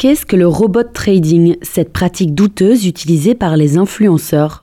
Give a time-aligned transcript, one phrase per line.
[0.00, 4.62] Qu'est-ce que le robot trading, cette pratique douteuse utilisée par les influenceurs?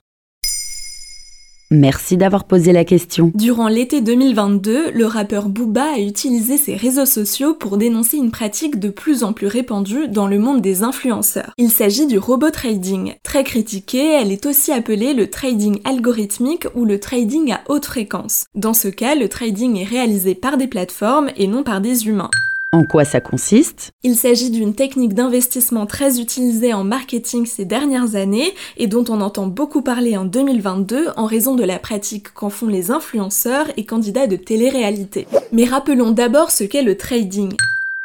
[1.69, 3.31] Merci d'avoir posé la question.
[3.35, 8.79] Durant l'été 2022, le rappeur Booba a utilisé ses réseaux sociaux pour dénoncer une pratique
[8.79, 11.54] de plus en plus répandue dans le monde des influenceurs.
[11.60, 13.13] Il s'agit du robot trading.
[13.24, 18.45] Très critiquée, elle est aussi appelée le trading algorithmique ou le trading à haute fréquence.
[18.55, 22.31] Dans ce cas, le trading est réalisé par des plateformes et non par des humains.
[22.73, 23.91] En quoi ça consiste?
[24.03, 29.21] Il s'agit d'une technique d'investissement très utilisée en marketing ces dernières années et dont on
[29.21, 33.85] entend beaucoup parler en 2022 en raison de la pratique qu'en font les influenceurs et
[33.85, 35.27] candidats de télé-réalité.
[35.53, 37.55] Mais rappelons d'abord ce qu'est le trading.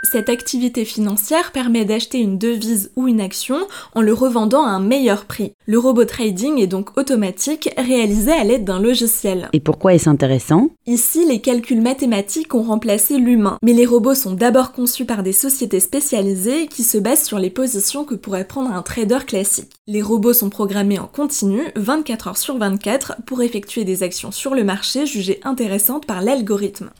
[0.04, 4.80] Cette activité financière permet d'acheter une devise ou une action en le revendant à un
[4.80, 5.52] meilleur prix.
[5.64, 9.48] Le robot trading est donc automatique, réalisé à l'aide d'un logiciel.
[9.52, 10.70] Et pourquoi est-ce intéressant?
[10.86, 15.32] Ici, les calculs mathématiques ont remplacé l'humain, mais les robots sont d'abord conçus par des
[15.32, 19.70] sociétés spécialisées qui se basent sur les positions que pourrait prendre un trader classique.
[19.86, 24.56] Les robots sont programmés en continu, 24 heures sur 24, pour effectuer des actions sur
[24.56, 26.90] le marché jugées intéressantes par l'algorithme.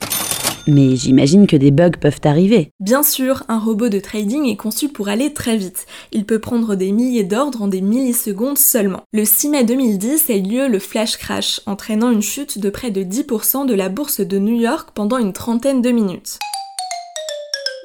[0.65, 2.71] Mais j'imagine que des bugs peuvent arriver.
[2.79, 5.85] Bien sûr, un robot de trading est conçu pour aller très vite.
[6.13, 9.01] Il peut prendre des milliers d'ordres en des millisecondes seulement.
[9.11, 12.91] Le 6 mai 2010 a eu lieu le flash crash, entraînant une chute de près
[12.91, 16.39] de 10% de la bourse de New York pendant une trentaine de minutes.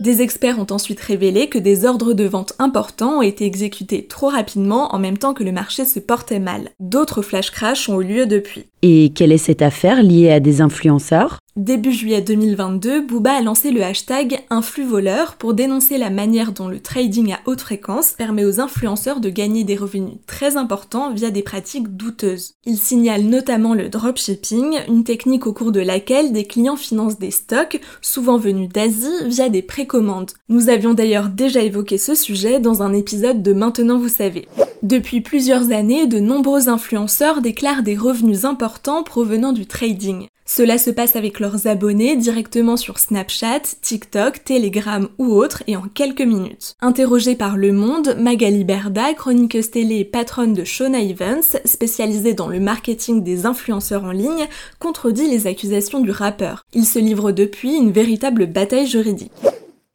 [0.01, 4.29] Des experts ont ensuite révélé que des ordres de vente importants ont été exécutés trop
[4.29, 6.71] rapidement en même temps que le marché se portait mal.
[6.79, 8.67] D'autres flash crash ont eu lieu depuis.
[8.83, 11.41] Et quelle est cette affaire liée à des influenceurs?
[11.59, 14.45] Début juillet 2022, Booba a lancé le hashtag
[14.89, 19.29] voleur pour dénoncer la manière dont le trading à haute fréquence permet aux influenceurs de
[19.29, 22.55] gagner des revenus très importants via des pratiques douteuses.
[22.65, 27.33] Il signale notamment le dropshipping, une technique au cours de laquelle des clients financent des
[27.33, 30.31] stocks, souvent venus d'Asie, via des précommandes.
[30.49, 34.47] Nous avions d'ailleurs déjà évoqué ce sujet dans un épisode de Maintenant vous savez.
[34.85, 40.29] Depuis plusieurs années, de nombreux influenceurs déclarent des revenus importants provenant du trading.
[40.51, 45.83] Cela se passe avec leurs abonnés directement sur Snapchat, TikTok, Telegram ou autres et en
[45.83, 46.75] quelques minutes.
[46.81, 52.49] Interrogée par Le Monde, Magali Berda, chroniqueuse télé et patronne de Shona Evans, spécialisée dans
[52.49, 54.49] le marketing des influenceurs en ligne,
[54.79, 56.65] contredit les accusations du rappeur.
[56.73, 59.33] Il se livre depuis une véritable bataille juridique.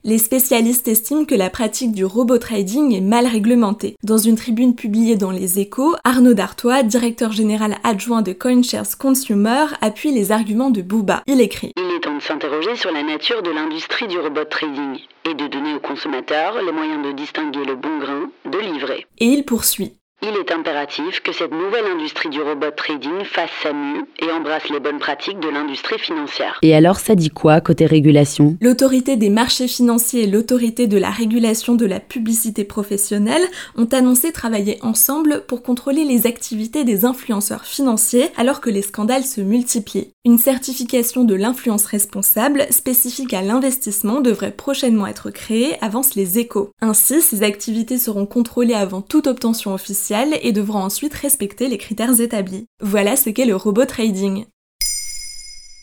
[0.05, 3.95] Les spécialistes estiment que la pratique du robot trading est mal réglementée.
[4.03, 9.67] Dans une tribune publiée dans Les Échos, Arnaud Dartois, directeur général adjoint de CoinShares Consumer,
[9.79, 11.23] appuie les arguments de Booba.
[11.25, 14.99] Il écrit Il est temps de s'interroger sur la nature de l'industrie du robot trading
[15.23, 19.05] et de donner aux consommateurs les moyens de distinguer le bon grain de l'ivraie.
[19.19, 23.73] Et il poursuit il est impératif que cette nouvelle industrie du robot trading fasse sa
[23.73, 26.59] mue et embrasse les bonnes pratiques de l'industrie financière.
[26.61, 28.57] Et alors ça dit quoi côté régulation?
[28.61, 33.43] L'autorité des marchés financiers et l'autorité de la régulation de la publicité professionnelle
[33.75, 39.25] ont annoncé travailler ensemble pour contrôler les activités des influenceurs financiers alors que les scandales
[39.25, 40.12] se multiplient.
[40.25, 46.71] Une certification de l'influence responsable spécifique à l'investissement devrait prochainement être créée, avancent les échos.
[46.79, 52.21] Ainsi, ces activités seront contrôlées avant toute obtention officielle et devront ensuite respecter les critères
[52.21, 52.67] établis.
[52.81, 54.45] Voilà ce qu'est le robot trading.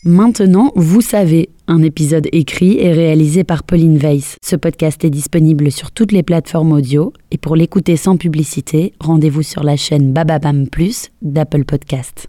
[0.05, 4.37] Maintenant, vous savez, un épisode écrit et réalisé par Pauline Weiss.
[4.43, 9.43] Ce podcast est disponible sur toutes les plateformes audio et pour l'écouter sans publicité, rendez-vous
[9.43, 12.27] sur la chaîne Bababam Plus d'Apple Podcast.